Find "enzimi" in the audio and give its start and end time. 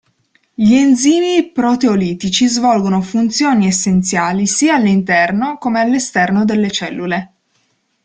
0.73-1.51